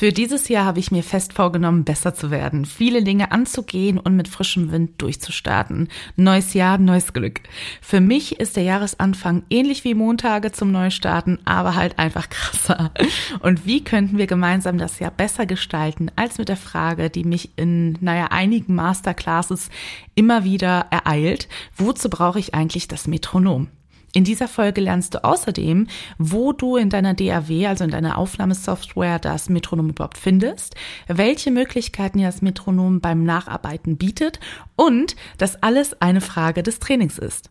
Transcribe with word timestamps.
Für 0.00 0.12
dieses 0.12 0.48
Jahr 0.48 0.64
habe 0.64 0.78
ich 0.78 0.90
mir 0.90 1.02
fest 1.02 1.34
vorgenommen, 1.34 1.84
besser 1.84 2.14
zu 2.14 2.30
werden, 2.30 2.64
viele 2.64 3.04
Dinge 3.04 3.32
anzugehen 3.32 3.98
und 3.98 4.16
mit 4.16 4.28
frischem 4.28 4.72
Wind 4.72 4.92
durchzustarten. 5.02 5.88
Neues 6.16 6.54
Jahr, 6.54 6.78
neues 6.78 7.12
Glück. 7.12 7.42
Für 7.82 8.00
mich 8.00 8.40
ist 8.40 8.56
der 8.56 8.62
Jahresanfang 8.62 9.42
ähnlich 9.50 9.84
wie 9.84 9.92
Montage 9.92 10.52
zum 10.52 10.72
Neustarten, 10.72 11.38
aber 11.44 11.74
halt 11.74 11.98
einfach 11.98 12.30
krasser. 12.30 12.92
Und 13.40 13.66
wie 13.66 13.84
könnten 13.84 14.16
wir 14.16 14.26
gemeinsam 14.26 14.78
das 14.78 15.00
Jahr 15.00 15.10
besser 15.10 15.44
gestalten, 15.44 16.10
als 16.16 16.38
mit 16.38 16.48
der 16.48 16.56
Frage, 16.56 17.10
die 17.10 17.24
mich 17.24 17.50
in, 17.56 17.98
naja, 18.00 18.28
einigen 18.30 18.74
Masterclasses 18.74 19.68
immer 20.14 20.44
wieder 20.44 20.86
ereilt, 20.90 21.46
wozu 21.76 22.08
brauche 22.08 22.38
ich 22.38 22.54
eigentlich 22.54 22.88
das 22.88 23.06
Metronom? 23.06 23.68
In 24.12 24.24
dieser 24.24 24.48
Folge 24.48 24.80
lernst 24.80 25.14
du 25.14 25.24
außerdem, 25.24 25.86
wo 26.18 26.52
du 26.52 26.76
in 26.76 26.90
deiner 26.90 27.14
DAW, 27.14 27.66
also 27.66 27.84
in 27.84 27.90
deiner 27.90 28.18
Aufnahmesoftware, 28.18 29.20
das 29.20 29.48
Metronom 29.48 29.90
überhaupt 29.90 30.18
findest, 30.18 30.74
welche 31.06 31.52
Möglichkeiten 31.52 32.20
das 32.20 32.42
Metronom 32.42 33.00
beim 33.00 33.22
Nacharbeiten 33.22 33.96
bietet 33.96 34.40
und 34.74 35.14
dass 35.38 35.62
alles 35.62 36.00
eine 36.00 36.20
Frage 36.20 36.64
des 36.64 36.80
Trainings 36.80 37.18
ist. 37.18 37.50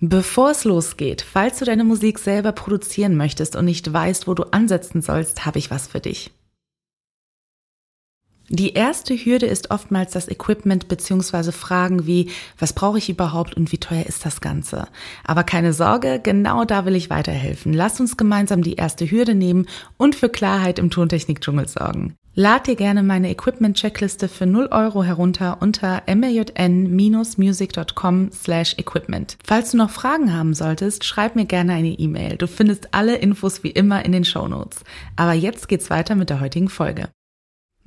Bevor 0.00 0.52
es 0.52 0.62
losgeht, 0.62 1.22
falls 1.22 1.58
du 1.58 1.64
deine 1.64 1.82
Musik 1.82 2.20
selber 2.20 2.52
produzieren 2.52 3.16
möchtest 3.16 3.56
und 3.56 3.64
nicht 3.64 3.92
weißt, 3.92 4.28
wo 4.28 4.34
du 4.34 4.44
ansetzen 4.44 5.02
sollst, 5.02 5.44
habe 5.44 5.58
ich 5.58 5.72
was 5.72 5.88
für 5.88 5.98
dich. 5.98 6.30
Die 8.50 8.72
erste 8.72 9.14
Hürde 9.14 9.44
ist 9.44 9.70
oftmals 9.70 10.12
das 10.12 10.28
Equipment 10.28 10.88
beziehungsweise 10.88 11.52
Fragen 11.52 12.06
wie, 12.06 12.30
was 12.58 12.72
brauche 12.72 12.96
ich 12.96 13.10
überhaupt 13.10 13.54
und 13.54 13.72
wie 13.72 13.78
teuer 13.78 14.06
ist 14.06 14.24
das 14.24 14.40
Ganze? 14.40 14.88
Aber 15.24 15.44
keine 15.44 15.74
Sorge, 15.74 16.18
genau 16.22 16.64
da 16.64 16.86
will 16.86 16.96
ich 16.96 17.10
weiterhelfen. 17.10 17.74
Lass 17.74 18.00
uns 18.00 18.16
gemeinsam 18.16 18.62
die 18.62 18.76
erste 18.76 19.10
Hürde 19.10 19.34
nehmen 19.34 19.66
und 19.98 20.14
für 20.14 20.30
Klarheit 20.30 20.78
im 20.78 20.88
Tontechnik-Dschungel 20.90 21.68
sorgen. 21.68 22.14
Lad 22.34 22.66
dir 22.68 22.76
gerne 22.76 23.02
meine 23.02 23.30
Equipment-Checkliste 23.30 24.28
für 24.28 24.46
0 24.46 24.68
Euro 24.70 25.02
herunter 25.02 25.58
unter 25.60 26.04
mjn-music.com 26.06 28.30
slash 28.32 28.78
equipment. 28.78 29.36
Falls 29.44 29.72
du 29.72 29.76
noch 29.76 29.90
Fragen 29.90 30.32
haben 30.32 30.54
solltest, 30.54 31.04
schreib 31.04 31.36
mir 31.36 31.46
gerne 31.46 31.72
eine 31.72 31.88
E-Mail. 31.88 32.36
Du 32.36 32.46
findest 32.46 32.94
alle 32.94 33.16
Infos 33.16 33.64
wie 33.64 33.72
immer 33.72 34.04
in 34.04 34.12
den 34.12 34.24
Show 34.24 34.46
Notes. 34.46 34.84
Aber 35.16 35.32
jetzt 35.32 35.66
geht's 35.68 35.90
weiter 35.90 36.14
mit 36.14 36.30
der 36.30 36.38
heutigen 36.40 36.68
Folge. 36.68 37.08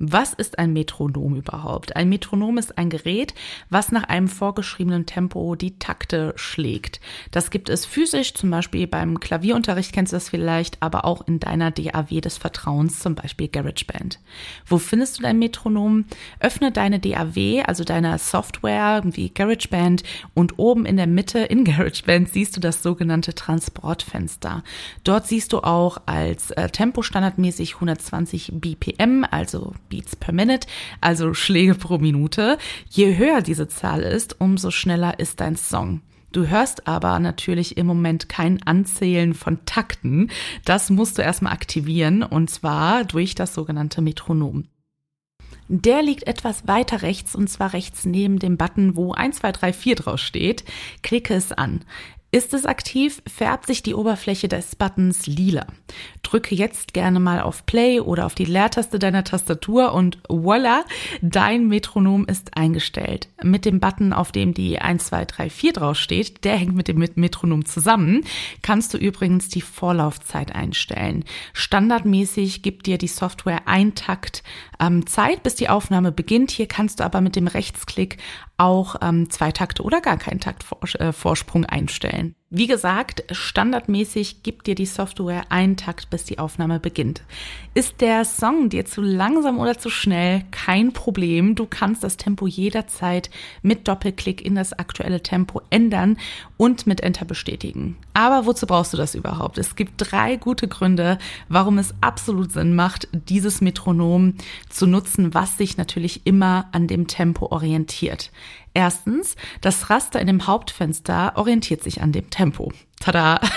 Was 0.04 0.32
ist 0.32 0.58
ein 0.58 0.72
Metronom 0.72 1.36
überhaupt? 1.36 1.94
Ein 1.94 2.08
Metronom 2.08 2.58
ist 2.58 2.76
ein 2.76 2.90
Gerät, 2.90 3.34
was 3.70 3.92
nach 3.92 4.02
einem 4.02 4.26
vorgeschriebenen 4.26 5.06
Tempo 5.06 5.54
die 5.54 5.78
Takte 5.78 6.32
schlägt. 6.34 7.00
Das 7.30 7.50
gibt 7.50 7.68
es 7.68 7.86
physisch, 7.86 8.34
zum 8.34 8.50
Beispiel 8.50 8.88
beim 8.88 9.20
Klavierunterricht 9.20 9.92
kennst 9.92 10.12
du 10.12 10.16
das 10.16 10.28
vielleicht, 10.28 10.82
aber 10.82 11.04
auch 11.04 11.24
in 11.28 11.38
deiner 11.38 11.70
DAW 11.70 12.20
des 12.20 12.36
Vertrauens, 12.36 12.98
zum 12.98 13.14
Beispiel 13.14 13.46
GarageBand. 13.46 14.18
Wo 14.66 14.78
findest 14.78 15.18
du 15.18 15.22
dein 15.22 15.38
Metronom? 15.38 16.06
Öffne 16.40 16.72
deine 16.72 16.98
DAW, 16.98 17.62
also 17.62 17.84
deine 17.84 18.18
Software 18.18 19.02
wie 19.04 19.30
GarageBand 19.30 20.02
und 20.34 20.58
oben 20.58 20.84
in 20.84 20.96
der 20.96 21.06
Mitte 21.06 21.38
in 21.38 21.62
GarageBand 21.64 22.28
siehst 22.28 22.56
du 22.56 22.60
das 22.60 22.82
sogenannte 22.82 23.36
Transportfenster. 23.36 24.64
Dort 25.04 25.28
siehst 25.28 25.52
du 25.52 25.60
auch 25.60 25.98
als 26.06 26.50
äh, 26.50 26.68
Tempo 26.70 27.02
standardmäßig 27.02 27.74
120 27.74 28.50
BPM, 28.56 29.24
also 29.30 29.74
Beats 29.92 30.16
per 30.16 30.32
Minute, 30.32 30.66
also 31.02 31.34
Schläge 31.34 31.74
pro 31.74 31.98
Minute. 31.98 32.56
Je 32.88 33.18
höher 33.18 33.42
diese 33.42 33.68
Zahl 33.68 34.00
ist, 34.00 34.40
umso 34.40 34.70
schneller 34.70 35.20
ist 35.20 35.40
dein 35.40 35.56
Song. 35.56 36.00
Du 36.32 36.46
hörst 36.48 36.88
aber 36.88 37.18
natürlich 37.18 37.76
im 37.76 37.86
Moment 37.86 38.30
kein 38.30 38.62
Anzählen 38.62 39.34
von 39.34 39.58
Takten. 39.66 40.30
Das 40.64 40.88
musst 40.88 41.18
du 41.18 41.22
erstmal 41.22 41.52
aktivieren 41.52 42.22
und 42.22 42.48
zwar 42.48 43.04
durch 43.04 43.34
das 43.34 43.52
sogenannte 43.52 44.00
Metronom. 44.00 44.64
Der 45.68 46.02
liegt 46.02 46.26
etwas 46.26 46.66
weiter 46.66 47.02
rechts 47.02 47.34
und 47.34 47.48
zwar 47.48 47.74
rechts 47.74 48.06
neben 48.06 48.38
dem 48.38 48.56
Button, 48.56 48.96
wo 48.96 49.12
1, 49.12 49.36
2, 49.36 49.52
3, 49.52 49.72
4 49.74 49.94
drauf 49.96 50.20
steht. 50.20 50.64
Klicke 51.02 51.34
es 51.34 51.52
an. 51.52 51.84
Ist 52.34 52.54
es 52.54 52.64
aktiv, 52.64 53.22
färbt 53.26 53.66
sich 53.66 53.82
die 53.82 53.94
Oberfläche 53.94 54.48
des 54.48 54.74
Buttons 54.74 55.26
lila. 55.26 55.66
Drücke 56.32 56.54
jetzt 56.54 56.94
gerne 56.94 57.20
mal 57.20 57.42
auf 57.42 57.66
Play 57.66 58.00
oder 58.00 58.24
auf 58.24 58.34
die 58.34 58.46
Leertaste 58.46 58.98
deiner 58.98 59.22
Tastatur 59.22 59.92
und 59.92 60.16
voila, 60.30 60.82
dein 61.20 61.68
Metronom 61.68 62.24
ist 62.24 62.56
eingestellt. 62.56 63.28
Mit 63.42 63.66
dem 63.66 63.80
Button, 63.80 64.14
auf 64.14 64.32
dem 64.32 64.54
die 64.54 64.78
1, 64.78 65.04
2, 65.08 65.26
3, 65.26 65.50
4 65.50 65.72
draufsteht, 65.74 66.44
der 66.44 66.56
hängt 66.56 66.74
mit 66.74 66.88
dem 66.88 67.06
Metronom 67.16 67.66
zusammen, 67.66 68.24
kannst 68.62 68.94
du 68.94 68.98
übrigens 68.98 69.50
die 69.50 69.60
Vorlaufzeit 69.60 70.54
einstellen. 70.54 71.24
Standardmäßig 71.52 72.62
gibt 72.62 72.86
dir 72.86 72.96
die 72.96 73.08
Software 73.08 73.68
ein 73.68 73.94
Takt 73.94 74.42
ähm, 74.80 75.06
Zeit, 75.06 75.42
bis 75.42 75.54
die 75.54 75.68
Aufnahme 75.68 76.12
beginnt. 76.12 76.50
Hier 76.50 76.66
kannst 76.66 77.00
du 77.00 77.04
aber 77.04 77.20
mit 77.20 77.36
dem 77.36 77.46
Rechtsklick 77.46 78.16
auch 78.56 78.96
ähm, 79.02 79.28
zwei 79.28 79.52
Takte 79.52 79.82
oder 79.82 80.00
gar 80.00 80.16
keinen 80.16 80.40
Taktvorsprung 80.40 81.64
äh, 81.64 81.68
einstellen. 81.68 82.36
Wie 82.54 82.66
gesagt, 82.66 83.24
standardmäßig 83.30 84.42
gibt 84.42 84.66
dir 84.66 84.74
die 84.74 84.84
Software 84.84 85.50
einen 85.50 85.78
Takt, 85.78 86.10
bis 86.10 86.24
die 86.24 86.38
Aufnahme 86.38 86.80
beginnt. 86.80 87.22
Ist 87.72 88.02
der 88.02 88.26
Song 88.26 88.68
dir 88.68 88.84
zu 88.84 89.00
langsam 89.00 89.58
oder 89.58 89.78
zu 89.78 89.88
schnell? 89.88 90.44
Kein 90.50 90.92
Problem. 90.92 91.54
Du 91.54 91.64
kannst 91.64 92.04
das 92.04 92.18
Tempo 92.18 92.46
jederzeit 92.46 93.30
mit 93.62 93.88
Doppelklick 93.88 94.44
in 94.44 94.54
das 94.54 94.74
aktuelle 94.74 95.22
Tempo 95.22 95.62
ändern 95.70 96.18
und 96.58 96.86
mit 96.86 97.00
Enter 97.00 97.24
bestätigen. 97.24 97.96
Aber 98.12 98.44
wozu 98.44 98.66
brauchst 98.66 98.92
du 98.92 98.98
das 98.98 99.14
überhaupt? 99.14 99.56
Es 99.56 99.74
gibt 99.74 99.94
drei 99.96 100.36
gute 100.36 100.68
Gründe, 100.68 101.16
warum 101.48 101.78
es 101.78 101.94
absolut 102.02 102.52
Sinn 102.52 102.74
macht, 102.74 103.08
dieses 103.12 103.62
Metronom 103.62 104.34
zu 104.68 104.86
nutzen, 104.86 105.32
was 105.32 105.56
sich 105.56 105.78
natürlich 105.78 106.26
immer 106.26 106.68
an 106.72 106.86
dem 106.86 107.06
Tempo 107.06 107.46
orientiert. 107.46 108.30
Erstens, 108.74 109.36
das 109.60 109.90
Raster 109.90 110.20
in 110.20 110.26
dem 110.26 110.46
Hauptfenster 110.46 111.32
orientiert 111.36 111.82
sich 111.82 112.00
an 112.00 112.12
dem 112.12 112.30
Tempo. 112.30 112.72
Tada! 113.02 113.40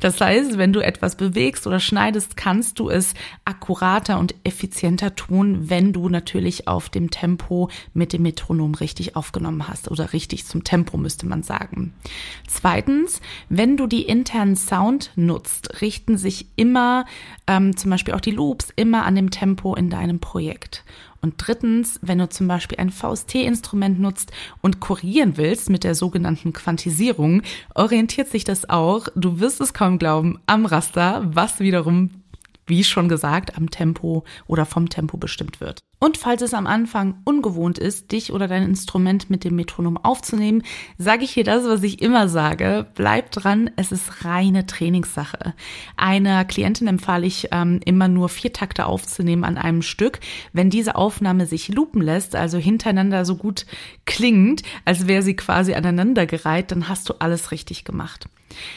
Das 0.00 0.20
heißt, 0.20 0.56
wenn 0.58 0.72
du 0.72 0.80
etwas 0.80 1.16
bewegst 1.16 1.66
oder 1.66 1.80
schneidest, 1.80 2.36
kannst 2.36 2.78
du 2.78 2.90
es 2.90 3.14
akkurater 3.44 4.18
und 4.18 4.34
effizienter 4.44 5.14
tun, 5.14 5.68
wenn 5.68 5.92
du 5.92 6.08
natürlich 6.08 6.68
auf 6.68 6.90
dem 6.90 7.10
Tempo 7.10 7.70
mit 7.92 8.12
dem 8.12 8.22
Metronom 8.22 8.74
richtig 8.74 9.16
aufgenommen 9.16 9.66
hast 9.66 9.90
oder 9.90 10.12
richtig 10.12 10.46
zum 10.46 10.62
Tempo 10.62 10.96
müsste 10.96 11.26
man 11.26 11.42
sagen. 11.42 11.92
Zweitens, 12.46 13.20
wenn 13.48 13.76
du 13.76 13.86
die 13.86 14.02
internen 14.02 14.56
Sound 14.56 15.10
nutzt, 15.16 15.80
richten 15.80 16.18
sich 16.18 16.46
immer 16.56 17.04
ähm, 17.46 17.76
zum 17.76 17.90
Beispiel 17.90 18.14
auch 18.14 18.20
die 18.20 18.30
Loops 18.30 18.68
immer 18.76 19.04
an 19.06 19.16
dem 19.16 19.30
Tempo 19.30 19.74
in 19.74 19.90
deinem 19.90 20.20
Projekt. 20.20 20.84
Und 21.24 21.36
drittens, 21.38 21.98
wenn 22.02 22.18
du 22.18 22.28
zum 22.28 22.48
Beispiel 22.48 22.76
ein 22.78 22.90
VST-Instrument 22.90 23.98
nutzt 23.98 24.30
und 24.60 24.80
korrigieren 24.80 25.38
willst 25.38 25.70
mit 25.70 25.82
der 25.82 25.94
sogenannten 25.94 26.52
Quantisierung, 26.52 27.40
orientiert 27.74 28.28
sich 28.28 28.44
das 28.44 28.68
auch, 28.68 29.08
du 29.14 29.40
wirst 29.40 29.62
es 29.62 29.72
kaum 29.72 29.98
glauben, 29.98 30.38
am 30.44 30.66
Raster, 30.66 31.22
was 31.24 31.60
wiederum 31.60 32.10
wie 32.66 32.84
schon 32.84 33.08
gesagt, 33.08 33.56
am 33.56 33.70
Tempo 33.70 34.24
oder 34.46 34.66
vom 34.66 34.90
Tempo 34.90 35.16
bestimmt 35.16 35.62
wird. 35.62 35.80
Und 36.04 36.18
falls 36.18 36.42
es 36.42 36.52
am 36.52 36.66
Anfang 36.66 37.14
ungewohnt 37.24 37.78
ist, 37.78 38.12
dich 38.12 38.30
oder 38.30 38.46
dein 38.46 38.62
Instrument 38.62 39.30
mit 39.30 39.42
dem 39.42 39.56
Metronom 39.56 39.96
aufzunehmen, 39.96 40.62
sage 40.98 41.24
ich 41.24 41.30
hier 41.30 41.44
das, 41.44 41.64
was 41.64 41.82
ich 41.82 42.02
immer 42.02 42.28
sage. 42.28 42.84
Bleib 42.94 43.30
dran, 43.30 43.70
es 43.76 43.90
ist 43.90 44.22
reine 44.22 44.66
Trainingssache. 44.66 45.54
Einer 45.96 46.44
Klientin 46.44 46.88
empfahle 46.88 47.24
ich 47.24 47.48
ähm, 47.52 47.80
immer 47.86 48.08
nur 48.08 48.28
vier 48.28 48.52
Takte 48.52 48.84
aufzunehmen 48.84 49.44
an 49.44 49.56
einem 49.56 49.80
Stück. 49.80 50.20
Wenn 50.52 50.68
diese 50.68 50.94
Aufnahme 50.96 51.46
sich 51.46 51.68
loopen 51.68 52.02
lässt, 52.02 52.36
also 52.36 52.58
hintereinander 52.58 53.24
so 53.24 53.36
gut 53.36 53.64
klingt, 54.04 54.60
als 54.84 55.06
wäre 55.06 55.22
sie 55.22 55.36
quasi 55.36 55.72
aneinandergereiht, 55.72 56.70
dann 56.70 56.90
hast 56.90 57.08
du 57.08 57.14
alles 57.18 57.50
richtig 57.50 57.82
gemacht. 57.84 58.28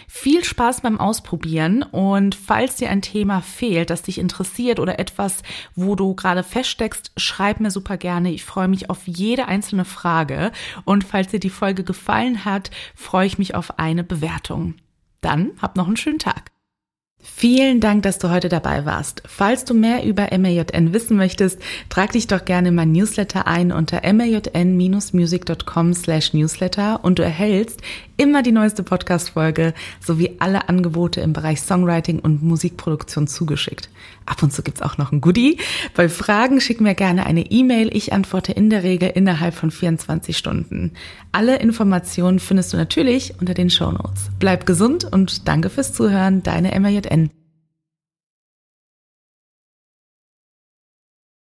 Viel 0.08 0.44
Spaß 0.44 0.82
beim 0.82 1.00
Ausprobieren 1.00 1.84
und 1.84 2.36
falls 2.36 2.76
dir 2.76 2.90
ein 2.90 3.02
Thema 3.02 3.42
fehlt, 3.42 3.90
das 3.90 4.02
dich 4.02 4.18
interessiert 4.18 4.80
oder 4.80 5.00
etwas, 5.00 5.44
wo 5.76 5.96
du 5.96 6.16
gerade 6.16 6.44
feststeckst, 6.44 7.12
schreib 7.18 7.60
mir 7.60 7.72
super 7.72 7.98
gerne. 7.98 8.32
Ich 8.32 8.46
freue 8.46 8.68
mich 8.68 8.90
auf 8.90 9.08
jede 9.08 9.48
einzelne 9.48 9.86
Frage 9.86 10.52
und 10.86 11.04
falls 11.04 11.30
dir 11.30 11.40
die 11.40 11.50
Folge 11.50 11.84
gefallen 11.84 12.46
hat, 12.46 12.72
freue 12.96 13.28
ich 13.28 13.38
mich 13.38 13.56
auf 13.56 13.80
eine 13.80 14.04
Bewertung. 14.04 14.76
Dann 15.22 15.52
hab 15.62 15.76
noch 15.76 15.88
einen 15.88 15.98
schönen 15.98 16.20
Tag. 16.20 16.57
Vielen 17.20 17.82
Dank, 17.82 18.04
dass 18.04 18.20
du 18.20 18.30
heute 18.30 18.50
dabei 18.50 18.86
warst. 18.86 19.22
Falls 19.26 19.66
du 19.66 19.74
mehr 19.74 20.04
über 20.04 20.30
MAJN 20.36 20.94
wissen 20.94 21.18
möchtest, 21.18 21.60
trag 21.90 22.12
dich 22.12 22.28
doch 22.28 22.46
gerne 22.46 22.70
in 22.70 22.76
mein 22.76 22.92
Newsletter 22.92 23.46
ein 23.48 23.72
unter 23.72 24.02
majn-music.com 24.02 25.94
slash 25.94 26.34
newsletter 26.34 27.04
und 27.04 27.20
du 27.20 27.24
erhältst 27.24 27.82
immer 28.18 28.42
die 28.42 28.52
neueste 28.52 28.84
Podcast-Folge 28.84 29.74
sowie 30.04 30.38
alle 30.40 30.70
Angebote 30.70 31.22
im 31.22 31.34
Bereich 31.34 31.62
Songwriting 31.62 32.20
und 32.20 32.42
Musikproduktion 32.42 33.28
zugeschickt. 33.28 33.90
Ab 34.26 34.44
und 34.44 34.52
zu 34.52 34.64
gibt's 34.64 34.82
auch 34.82 34.98
noch 34.98 35.12
ein 35.12 35.22
Goodie. 35.22 35.58
Bei 35.96 36.10
Fragen 36.10 36.60
schick 36.60 36.82
mir 36.82 36.96
gerne 36.96 37.26
eine 37.26 37.50
E-Mail. 37.52 37.96
Ich 37.96 38.14
antworte 38.14 38.52
in 38.52 38.70
der 38.70 38.84
Regel 38.84 39.10
innerhalb 39.10 39.54
von 39.54 39.72
24 39.72 40.38
Stunden. 40.38 40.92
Alle 41.32 41.58
Informationen 41.58 42.40
findest 42.40 42.74
du 42.74 42.78
natürlich 42.78 43.36
unter 43.40 43.54
den 43.54 43.70
Show 43.70 43.92
Notes. 43.92 44.30
Bleib 44.40 44.66
gesund 44.66 45.06
und 45.06 45.48
danke 45.48 45.70
fürs 45.70 45.94
Zuhören. 45.94 46.44
Deine 46.44 46.78
MAJN 46.78 47.17